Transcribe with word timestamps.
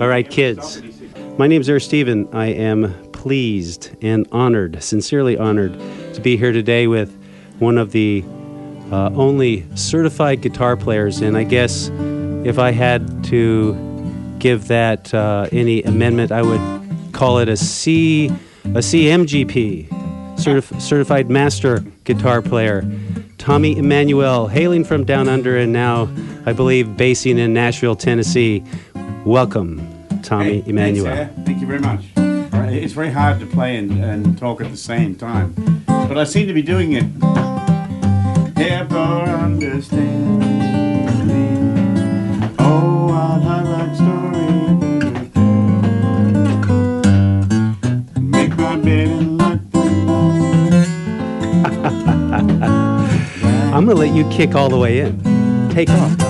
All 0.00 0.06
right, 0.06 0.30
kids. 0.30 0.80
My 1.38 1.48
name 1.48 1.60
is 1.60 1.68
Eric 1.68 1.82
Steven. 1.82 2.28
I 2.32 2.46
am 2.46 2.94
pleased 3.10 3.90
and 4.00 4.28
honored, 4.30 4.80
sincerely 4.80 5.36
honored, 5.36 5.72
to 6.14 6.20
be 6.20 6.36
here 6.36 6.52
today 6.52 6.86
with 6.86 7.12
one 7.58 7.78
of 7.78 7.90
the 7.90 8.22
uh, 8.92 9.10
only 9.14 9.66
certified 9.74 10.40
guitar 10.40 10.76
players. 10.76 11.20
And 11.20 11.36
I 11.36 11.42
guess 11.42 11.88
if 12.44 12.60
I 12.60 12.70
had 12.70 13.24
to 13.24 14.36
give 14.38 14.68
that 14.68 15.12
uh, 15.12 15.48
any 15.50 15.82
amendment, 15.82 16.30
I 16.30 16.42
would 16.42 17.12
call 17.12 17.38
it 17.38 17.48
a 17.48 17.56
C, 17.56 18.26
a 18.66 18.78
CMGP, 18.78 19.88
certif- 20.36 20.80
certified 20.80 21.28
master 21.28 21.80
guitar 22.04 22.40
player. 22.40 22.88
Tommy 23.38 23.78
Emmanuel, 23.78 24.46
hailing 24.46 24.84
from 24.84 25.04
down 25.04 25.28
under 25.28 25.56
and 25.56 25.72
now, 25.72 26.08
I 26.44 26.52
believe, 26.52 26.96
basing 26.96 27.38
in 27.38 27.54
Nashville, 27.54 27.96
Tennessee. 27.96 28.62
Welcome, 29.28 30.06
Tommy 30.22 30.62
Hey, 30.62 30.70
Emmanuel. 30.70 31.14
Thanks. 31.14 31.34
Thank 31.44 31.60
you 31.60 31.66
very 31.66 31.80
much. 31.80 32.02
Uh, 32.16 32.68
it's 32.70 32.94
very 32.94 33.10
hard 33.10 33.38
to 33.40 33.46
play 33.46 33.76
and, 33.76 34.02
and 34.02 34.38
talk 34.38 34.62
at 34.62 34.70
the 34.70 34.76
same 34.78 35.16
time, 35.16 35.52
but 35.86 36.16
I 36.16 36.24
seem 36.24 36.46
to 36.46 36.54
be 36.54 36.62
doing 36.62 36.92
it. 36.92 37.04
Understand? 39.36 40.38
me? 41.28 42.54
Oh, 42.58 43.08
what 43.08 43.42
I 43.42 43.60
like 43.64 43.94
story. 43.96 44.48
Make 48.18 48.56
my 48.56 48.76
bed 48.76 49.08
and 49.08 49.36
let 49.36 49.60
I'm 53.74 53.84
going 53.84 53.94
to 53.94 53.94
let 53.94 54.14
you 54.14 54.26
kick 54.30 54.54
all 54.54 54.70
the 54.70 54.78
way 54.78 55.00
in. 55.00 55.68
Take 55.68 55.90
off. 55.90 56.27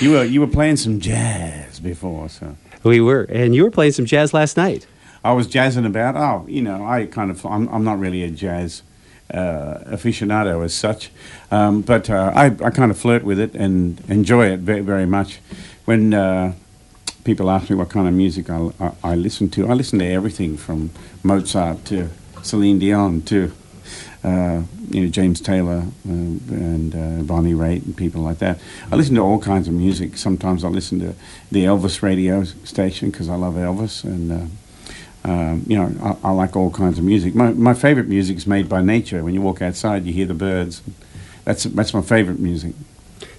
You 0.00 0.10
were 0.12 0.24
you 0.24 0.40
were 0.40 0.46
playing 0.46 0.76
some 0.76 1.00
jazz 1.00 1.80
before, 1.80 2.28
so 2.28 2.56
We 2.84 3.00
were, 3.00 3.22
and 3.22 3.54
you 3.54 3.62
were 3.64 3.70
playing 3.70 3.92
some 3.92 4.06
jazz 4.06 4.34
last 4.34 4.56
night. 4.56 4.86
I 5.24 5.32
was 5.32 5.46
jazzing 5.46 5.86
about. 5.86 6.16
Oh, 6.16 6.44
you 6.48 6.62
know, 6.62 6.84
I 6.84 7.06
kind 7.06 7.30
of 7.30 7.44
I'm, 7.46 7.68
I'm 7.68 7.84
not 7.84 7.98
really 8.00 8.24
a 8.24 8.30
jazz 8.30 8.82
uh, 9.32 9.78
aficionado 9.86 10.64
as 10.64 10.74
such, 10.74 11.10
um, 11.50 11.82
but 11.82 12.10
uh, 12.10 12.32
I 12.34 12.46
I 12.46 12.70
kind 12.70 12.90
of 12.90 12.98
flirt 12.98 13.22
with 13.22 13.38
it 13.38 13.54
and 13.54 14.00
enjoy 14.08 14.46
it 14.46 14.60
very 14.60 14.80
very 14.80 15.06
much. 15.06 15.40
When 15.84 16.12
uh, 16.14 16.54
people 17.24 17.50
ask 17.50 17.70
me 17.70 17.76
what 17.76 17.88
kind 17.88 18.08
of 18.08 18.14
music 18.14 18.50
I, 18.50 18.70
I, 18.80 18.92
I 19.04 19.14
listen 19.14 19.48
to, 19.50 19.68
I 19.68 19.74
listen 19.74 19.98
to 20.00 20.06
everything 20.06 20.56
from 20.56 20.90
Mozart 21.22 21.84
to 21.86 22.08
Celine 22.42 22.78
Dion 22.78 23.22
to 23.22 23.52
uh, 24.24 24.62
you 24.90 25.02
know 25.02 25.08
James 25.08 25.40
Taylor 25.40 25.84
uh, 26.08 26.10
and 26.10 26.94
uh, 26.94 27.22
Bonnie 27.22 27.54
Raitt 27.54 27.84
and 27.84 27.96
people 27.96 28.22
like 28.22 28.38
that. 28.38 28.58
I 28.90 28.96
listen 28.96 29.14
to 29.16 29.20
all 29.20 29.38
kinds 29.38 29.68
of 29.68 29.74
music. 29.74 30.16
Sometimes 30.16 30.64
I 30.64 30.68
listen 30.68 31.00
to 31.00 31.14
the 31.50 31.64
Elvis 31.64 32.02
radio 32.02 32.44
station 32.44 33.10
because 33.10 33.28
I 33.28 33.34
love 33.34 33.54
Elvis, 33.54 34.04
and 34.04 34.32
uh, 34.32 35.30
um, 35.30 35.64
you 35.66 35.76
know 35.76 36.18
I, 36.24 36.28
I 36.28 36.30
like 36.32 36.56
all 36.56 36.70
kinds 36.70 36.98
of 36.98 37.04
music. 37.04 37.34
My 37.34 37.52
my 37.52 37.74
favorite 37.74 38.08
music 38.08 38.36
is 38.36 38.46
made 38.46 38.68
by 38.68 38.82
nature. 38.82 39.22
When 39.24 39.34
you 39.34 39.42
walk 39.42 39.62
outside, 39.62 40.04
you 40.04 40.12
hear 40.12 40.26
the 40.26 40.34
birds. 40.34 40.82
That's 41.44 41.64
that's 41.64 41.92
my 41.94 42.02
favorite 42.02 42.38
music. 42.38 42.74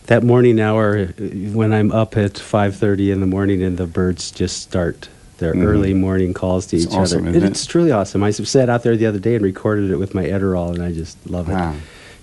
That 0.08 0.22
morning 0.22 0.60
hour, 0.60 1.06
when 1.08 1.72
I'm 1.72 1.92
up 1.92 2.18
at 2.18 2.34
5:30 2.34 3.12
in 3.12 3.20
the 3.22 3.26
morning, 3.26 3.64
and 3.64 3.78
the 3.78 3.88
birds 3.88 4.32
just 4.32 4.62
start 4.62 5.08
their 5.40 5.54
Mhm. 5.54 5.66
early 5.66 5.94
morning 5.94 6.34
calls 6.34 6.66
to 6.68 6.78
It's 6.78 6.86
each 6.86 6.92
awesome, 6.94 7.28
other. 7.28 7.38
it? 7.38 7.44
It's 7.44 7.66
truly 7.66 7.92
awesome. 7.92 8.24
I 8.24 8.32
sat 8.32 8.70
out 8.70 8.84
there 8.84 8.96
the 8.96 9.06
other 9.06 9.20
day 9.20 9.36
and 9.36 9.44
recorded 9.44 9.92
it 9.92 9.98
with 9.98 10.14
my 10.14 10.24
Edirol, 10.26 10.74
and 10.74 10.84
I 10.84 10.92
just 10.92 11.18
love 11.30 11.50
it. 11.50 11.54
Wow. 11.54 11.74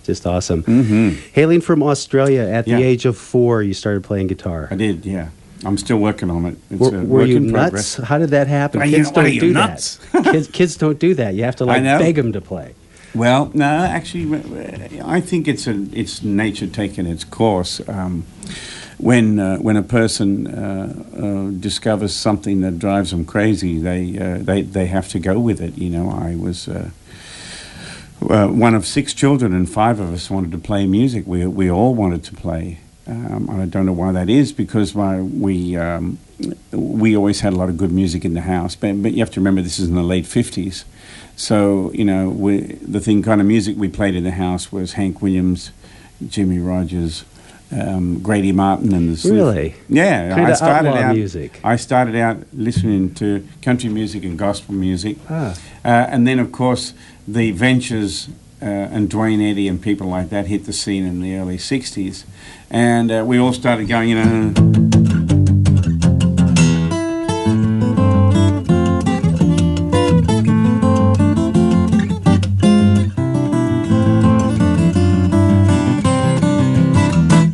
Just 0.05 0.27
awesome. 0.27 0.63
hmm 0.63 1.11
Hailing 1.33 1.61
from 1.61 1.83
Australia, 1.83 2.43
at 2.43 2.65
the 2.65 2.83
age 2.83 3.05
of 3.05 3.17
four, 3.17 3.63
you 3.63 3.75
started 3.75 4.03
playing 4.03 4.29
guitar. 4.29 4.69
I 4.71 4.77
did, 4.77 5.05
yeah. 5.05 5.29
I'm 5.65 5.77
still 5.77 5.99
working 5.99 6.31
on 6.31 6.47
it. 6.47 6.57
It's 6.71 6.81
Were, 6.81 6.89
a 6.89 6.91
were 7.01 7.05
work 7.21 7.29
you 7.29 7.37
in 7.37 7.49
nuts? 7.49 7.53
progress. 7.97 8.09
How 8.09 8.17
did 8.19 8.31
that 8.31 8.47
happen? 8.47 8.81
Are 8.81 8.87
kids 8.87 9.11
don't 9.11 9.31
do 9.31 9.53
nuts? 9.53 9.99
that. 10.13 10.25
kids, 10.33 10.49
kids 10.49 10.77
don't 10.77 10.99
do 10.99 11.13
that. 11.15 11.35
You 11.35 11.45
have 11.45 11.57
to 11.57 11.67
like 11.67 11.83
beg 11.83 12.15
them 12.17 12.33
to 12.33 12.41
play. 12.41 12.73
Well, 13.15 13.51
no, 13.55 13.65
actually, 13.65 15.01
I 15.03 15.21
think 15.21 15.49
it's 15.49 15.67
a, 15.67 15.85
it's 15.93 16.23
nature 16.23 16.69
taking 16.69 17.07
its 17.07 17.25
course. 17.25 17.81
Um, 17.89 18.25
when 18.99 19.39
uh, 19.39 19.57
when 19.57 19.77
a 19.77 19.83
person 19.83 20.47
uh, 20.47 21.05
uh, 21.17 21.51
discovers 21.59 22.15
something 22.15 22.61
that 22.61 22.79
drives 22.79 23.11
them 23.11 23.25
crazy, 23.25 23.79
they 23.79 24.19
uh, 24.19 24.39
they 24.39 24.63
they 24.63 24.87
have 24.87 25.09
to 25.09 25.19
go 25.19 25.41
with 25.41 25.61
it. 25.61 25.77
You 25.77 25.91
know, 25.91 26.11
I 26.11 26.37
was. 26.37 26.69
Uh, 26.69 26.91
one 28.21 28.75
of 28.75 28.87
six 28.87 29.15
children, 29.15 29.55
and 29.55 29.67
five 29.69 29.99
of 29.99 30.13
us 30.13 30.31
wanted 30.31 30.53
to 30.53 30.59
play 30.59 30.87
music. 30.87 31.27
We 31.27 31.47
we 31.47 31.71
all 31.71 31.95
wanted 31.95 32.23
to 32.25 32.35
play. 32.35 32.79
Um, 33.07 33.51
I 33.51 33.65
don't 33.67 33.87
know 33.87 33.93
why 33.93 34.13
that 34.13 34.29
is 34.29 34.53
because 34.53 34.95
my, 34.95 35.21
we 35.21 35.77
um, 35.77 36.19
we 36.71 37.17
always 37.17 37.41
had 37.41 37.53
a 37.53 37.57
lot 37.57 37.69
of 37.69 37.77
good 37.77 37.91
music 37.91 38.25
in 38.25 38.35
the 38.35 38.43
house. 38.43 38.77
But 38.77 39.03
but 39.03 39.13
you 39.13 39.19
have 39.21 39.31
to 39.33 39.41
remember 39.41 39.63
this 39.63 39.79
is 39.79 39.89
in 39.89 39.95
the 39.95 40.03
late 40.03 40.27
fifties, 40.27 40.85
so 41.35 41.91
you 41.93 42.05
know 42.05 42.29
we, 42.29 42.61
the 42.61 43.01
thing 43.01 43.23
kind 43.23 43.41
of 43.41 43.47
music 43.47 43.77
we 43.77 43.89
played 43.89 44.15
in 44.15 44.25
the 44.25 44.31
house 44.33 44.71
was 44.71 44.93
Hank 44.93 45.23
Williams, 45.23 45.71
Jimmie 46.29 46.61
Rodgers, 46.61 47.25
um, 47.73 48.21
Grady 48.21 48.53
Martin, 48.53 48.93
and 48.95 49.17
the 49.17 49.31
Really? 49.31 49.75
Yeah, 49.89 50.35
Kinda 50.35 50.51
I 50.51 50.55
started 50.55 50.89
out 50.89 51.17
music. 51.17 51.61
I 51.65 51.77
started 51.77 52.17
out 52.17 52.39
listening 52.53 53.15
to 53.15 53.47
country 53.63 53.89
music 53.89 54.25
and 54.25 54.39
gospel 54.39 54.75
music. 54.75 55.17
Ah. 55.29 55.53
Uh, 55.85 55.89
and 55.89 56.27
then, 56.27 56.39
of 56.39 56.53
course, 56.53 56.93
the 57.27 57.53
Ventures 57.53 58.29
uh, 58.63 58.65
and 58.65 59.09
Duane 59.09 59.41
Eddy 59.41 59.69
and 59.69 59.81
people 59.81 60.09
like 60.09 60.29
that 60.31 60.47
hit 60.47 60.67
the 60.67 60.73
scene 60.73 61.05
in 61.05 61.21
the 61.21 61.37
early 61.37 61.57
60s. 61.57 62.25
And 62.71 63.11
uh, 63.11 63.25
we 63.27 63.39
all 63.39 63.53
started 63.53 63.89
going, 63.89 64.11
you 64.11 64.15
know. 64.17 64.53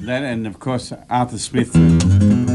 That, 0.06 0.22
and 0.22 0.46
of 0.46 0.58
course, 0.58 0.92
Arthur 1.08 1.38
Smith. 1.38 2.45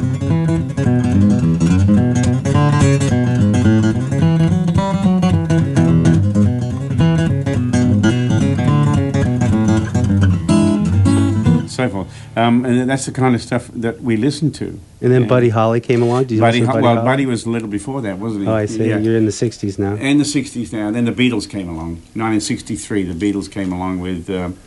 Um, 12.41 12.65
and 12.65 12.89
that's 12.89 13.05
the 13.05 13.11
kind 13.11 13.35
of 13.35 13.41
stuff 13.41 13.69
that 13.73 14.01
we 14.01 14.17
listen 14.17 14.51
to. 14.53 14.65
And 15.01 15.11
then 15.13 15.23
Yeah. 15.23 15.27
Buddy 15.27 15.49
Holly 15.49 15.79
came 15.79 16.01
along. 16.01 16.23
Did 16.25 16.35
you 16.35 16.41
Buddy, 16.41 16.61
Ho- 16.61 16.79
well, 16.81 16.95
Holly? 16.95 17.05
Buddy 17.05 17.25
was 17.25 17.45
a 17.45 17.49
little 17.49 17.67
before 17.67 18.01
that, 18.01 18.17
wasn't 18.19 18.43
he? 18.43 18.47
Oh, 18.49 18.53
I 18.55 18.65
see. 18.65 18.87
Yeah. 18.89 18.97
You're 18.99 19.17
in 19.17 19.25
the 19.25 19.31
60s 19.31 19.77
now. 19.79 19.95
In 19.95 20.17
the 20.17 20.23
60s 20.23 20.71
now. 20.73 20.91
Then 20.91 21.05
the 21.05 21.11
Beatles 21.11 21.47
came 21.49 21.69
along. 21.69 22.01
1963, 22.15 23.03
the 23.03 23.13
Beatles 23.13 23.49
came 23.51 23.71
along 23.73 23.99
with. 23.99 24.29
Um, 24.29 24.57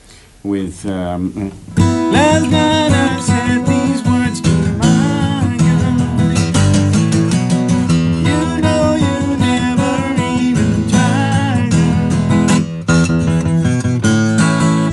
with 0.44 0.84
um, 0.86 1.52
Last 1.76 2.50
night 2.50 2.92
I 2.92 3.20
said 3.20 3.64
these 3.66 4.02
words 4.04 4.40
to 4.42 4.50
my 4.76 5.56
girl. 5.64 5.96
You 8.28 8.38
know 8.60 8.94
you 9.04 9.36
never 9.38 9.94
even 10.38 10.70
tried. 10.92 11.72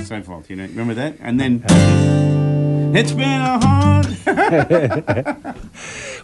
So 0.07 0.15
you 0.47 0.55
know. 0.55 0.65
Remember 0.67 0.93
that? 0.93 1.15
And 1.19 1.37
then. 1.39 2.50
It's 2.93 3.11
been 3.11 3.41
a 3.41 3.59
hard. 3.65 4.07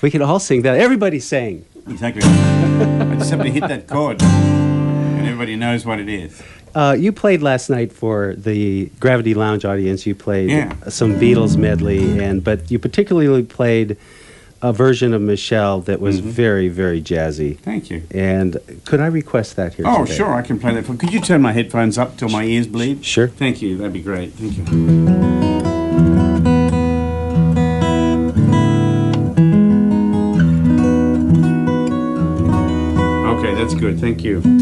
We 0.02 0.12
can 0.12 0.22
all 0.22 0.40
sing 0.40 0.62
that. 0.62 0.78
Everybody 0.78 1.20
sang. 1.20 1.66
Exactly. 1.90 2.22
I 2.24 3.16
just 3.18 3.32
have 3.32 3.42
to 3.42 3.50
hit 3.50 3.68
that 3.68 3.88
chord, 3.88 4.22
and 4.22 5.26
everybody 5.26 5.56
knows 5.56 5.88
what 5.88 6.00
it 6.00 6.08
is. 6.08 6.40
Uh, 6.76 6.96
you 7.00 7.12
played 7.12 7.42
last 7.42 7.68
night 7.72 7.92
for 7.92 8.36
the 8.38 8.92
Gravity 9.00 9.34
Lounge 9.34 9.66
audience. 9.66 10.06
You 10.06 10.14
played 10.14 10.52
Yeah. 10.52 10.72
some 10.90 11.16
Beatles 11.20 11.58
medley, 11.58 12.20
and 12.24 12.44
but 12.44 12.70
you 12.70 12.78
particularly 12.78 13.42
played 13.42 13.98
a 14.62 14.72
version 14.72 15.16
of 15.16 15.22
Michelle 15.22 15.82
that 15.82 16.00
was 16.00 16.20
Mm-hmm. 16.20 16.30
very, 16.30 16.68
very 16.70 17.02
jazzy. 17.02 17.58
Thank 17.58 17.90
you. 17.90 18.04
And 18.12 18.58
could 18.86 19.00
I 19.00 19.08
request 19.08 19.56
that 19.56 19.74
here? 19.76 19.86
Oh, 19.88 20.04
today? 20.06 20.18
sure, 20.18 20.36
I 20.36 20.44
can 20.44 20.60
play 20.60 20.76
that. 20.76 20.86
For, 20.86 20.94
could 20.96 21.12
you 21.12 21.22
turn 21.22 21.42
my 21.42 21.54
headphones 21.54 21.98
up 21.98 22.18
till 22.18 22.30
my 22.30 22.44
ears 22.44 22.68
bleed? 22.68 23.04
Sure. 23.04 23.28
Thank 23.30 23.64
you. 23.64 23.78
That'd 23.78 23.94
be 23.94 24.02
great. 24.04 24.34
Thank 24.34 24.58
you. 24.58 25.37
Thank 34.18 34.26
you. 34.26 34.57